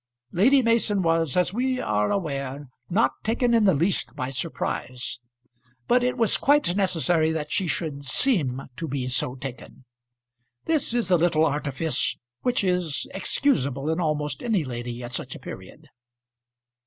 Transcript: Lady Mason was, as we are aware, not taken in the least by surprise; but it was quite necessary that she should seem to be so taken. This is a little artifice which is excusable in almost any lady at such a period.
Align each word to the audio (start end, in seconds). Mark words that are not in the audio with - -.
Lady 0.31 0.63
Mason 0.63 1.03
was, 1.03 1.37
as 1.37 1.53
we 1.53 1.79
are 1.79 2.09
aware, 2.09 2.67
not 2.89 3.11
taken 3.23 3.53
in 3.53 3.65
the 3.65 3.73
least 3.75 4.15
by 4.15 4.31
surprise; 4.31 5.19
but 5.87 6.03
it 6.03 6.17
was 6.17 6.39
quite 6.39 6.75
necessary 6.75 7.31
that 7.31 7.51
she 7.51 7.67
should 7.67 8.03
seem 8.03 8.63
to 8.75 8.87
be 8.87 9.07
so 9.07 9.35
taken. 9.35 9.85
This 10.65 10.91
is 10.91 11.11
a 11.11 11.17
little 11.17 11.45
artifice 11.45 12.17
which 12.41 12.63
is 12.63 13.05
excusable 13.13 13.91
in 13.91 13.99
almost 13.99 14.41
any 14.41 14.63
lady 14.63 15.03
at 15.03 15.11
such 15.13 15.35
a 15.35 15.39
period. 15.39 15.87